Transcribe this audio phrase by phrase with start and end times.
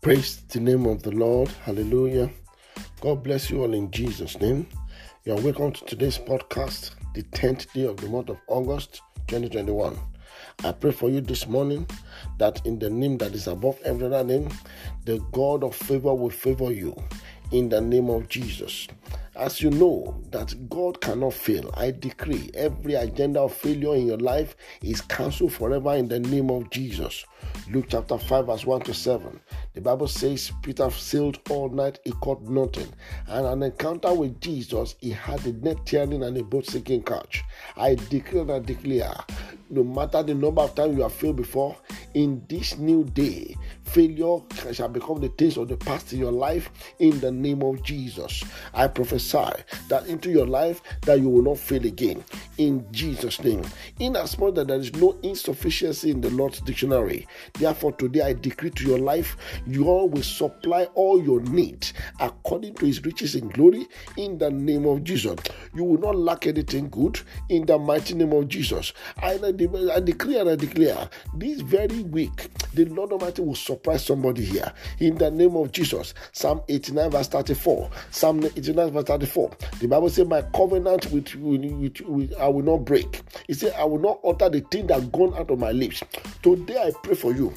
[0.00, 1.48] Praise the name of the Lord.
[1.64, 2.30] Hallelujah.
[3.00, 4.68] God bless you all in Jesus' name.
[5.24, 9.98] You are welcome to today's podcast, the 10th day of the month of August 2021.
[10.62, 11.84] I pray for you this morning
[12.38, 14.48] that in the name that is above every other name,
[15.04, 16.94] the God of favor will favor you
[17.50, 18.86] in the name of Jesus.
[19.38, 24.18] As you know that God cannot fail, I decree every agenda of failure in your
[24.18, 27.24] life is cancelled forever in the name of Jesus.
[27.70, 29.38] Luke chapter 5, verse 1 to 7.
[29.74, 32.88] The Bible says Peter sailed all night, he caught nothing.
[33.28, 37.44] And an encounter with Jesus, he had a net tearing and a boat sinking catch.
[37.76, 39.14] I declare and I declare,
[39.70, 41.76] no matter the number of times you have failed before,
[42.14, 43.54] in this new day,
[43.88, 44.38] failure
[44.72, 48.44] shall become the things of the past in your life in the name of Jesus.
[48.74, 49.50] I prophesy
[49.88, 52.24] that into your life that you will not fail again
[52.58, 53.62] in Jesus' name.
[53.98, 58.32] In as much that there is no insufficiency in the Lord's dictionary, therefore today I
[58.34, 63.34] decree to your life, you all will supply all your needs according to his riches
[63.34, 65.38] in glory in the name of Jesus.
[65.74, 68.92] You will not lack anything good in the mighty name of Jesus.
[69.18, 74.44] I, I declare and I declare this very week, the Lord Almighty will surprise somebody
[74.44, 76.12] here in the name of Jesus.
[76.32, 77.90] Psalm 89, verse 34.
[78.10, 79.50] Psalm 89, verse 34.
[79.78, 83.22] The Bible says, My covenant with, with I will not break.
[83.46, 86.02] He said, I will not utter the thing that gone out of my lips.
[86.42, 87.54] Today I pray for you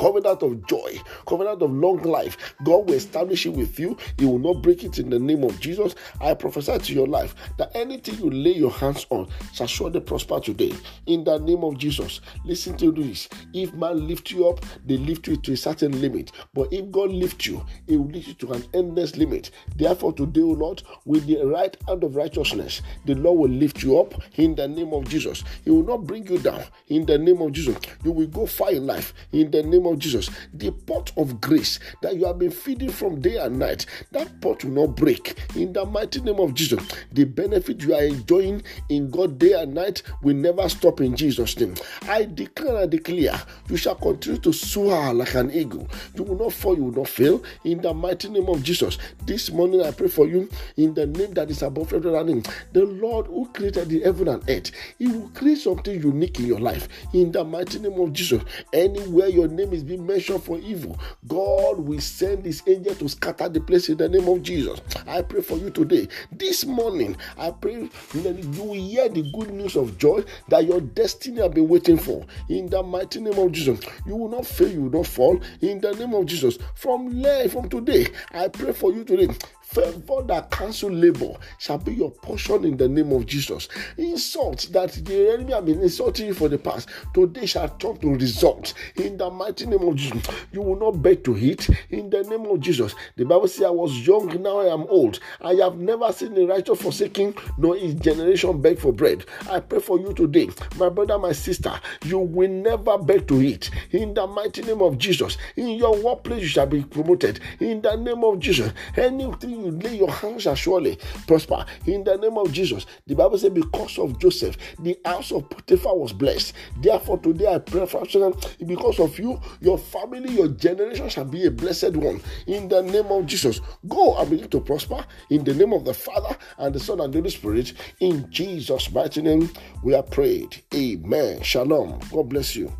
[0.00, 2.54] covenant of joy, covenant of long life.
[2.64, 3.98] God will establish it with you.
[4.18, 5.94] He will not break it in the name of Jesus.
[6.22, 10.40] I prophesy to your life that anything you lay your hands on shall surely prosper
[10.40, 10.72] today.
[11.06, 12.22] In the name of Jesus.
[12.46, 13.28] Listen to this.
[13.52, 16.32] If man lift you up, they lift you to a certain limit.
[16.54, 19.50] But if God lift you, He will lift you to an endless limit.
[19.76, 24.00] Therefore, today, O Lord, with the right hand of righteousness, the Lord will lift you
[24.00, 25.44] up in the name of Jesus.
[25.64, 27.76] He will not bring you down in the name of Jesus.
[28.02, 31.78] You will go far in life in the name of Jesus, the pot of grace
[32.02, 35.38] that you have been feeding from day and night, that pot will not break.
[35.56, 39.74] In the mighty name of Jesus, the benefit you are enjoying in God day and
[39.74, 41.74] night will never stop in Jesus' name.
[42.02, 45.88] I declare and declare, you shall continue to soar like an eagle.
[46.14, 47.42] You will not fall, you will not fail.
[47.64, 51.32] In the mighty name of Jesus, this morning I pray for you in the name
[51.34, 52.42] that is above every other name.
[52.72, 56.60] The Lord who created the heaven and earth, He will create something unique in your
[56.60, 56.88] life.
[57.12, 60.98] In the mighty name of Jesus, anywhere your name is is being mentioned for evil,
[61.26, 64.80] God will send his angel to scatter the place in the name of Jesus.
[65.06, 66.08] I pray for you today.
[66.32, 70.80] This morning, I pray that you will hear the good news of joy that your
[70.80, 72.24] destiny have been waiting for.
[72.48, 75.40] In the mighty name of Jesus, you will not fail, you will not fall.
[75.60, 79.34] In the name of Jesus, from there, from today, I pray for you today.
[79.70, 83.68] Favor that cancel labor shall be your portion in the name of Jesus.
[83.96, 88.14] Insult that the enemy have been insulting you for the past, today shall turn to
[88.14, 90.26] result in the mighty name of Jesus.
[90.50, 92.96] You will not beg to eat in the name of Jesus.
[93.16, 95.20] The Bible says, I was young, now I am old.
[95.40, 99.24] I have never seen the righteous forsaking, nor his generation beg for bread.
[99.48, 100.48] I pray for you today,
[100.78, 101.78] my brother, my sister.
[102.04, 105.38] You will never beg to eat in the mighty name of Jesus.
[105.54, 108.72] In your workplace, you shall be promoted in the name of Jesus.
[108.96, 111.64] Anything lay your hands shall surely prosper.
[111.86, 112.86] In the name of Jesus.
[113.06, 116.54] The Bible says, because of Joseph, the house of Potiphar was blessed.
[116.80, 118.34] Therefore, today I pray for you.
[118.66, 122.20] because of you, your family, your generation shall be a blessed one.
[122.46, 123.60] In the name of Jesus.
[123.88, 125.04] Go and begin to prosper.
[125.30, 127.72] In the name of the Father and the Son and the Holy Spirit.
[128.00, 129.50] In Jesus' mighty name,
[129.82, 130.62] we are prayed.
[130.74, 131.42] Amen.
[131.42, 132.00] Shalom.
[132.10, 132.79] God bless you.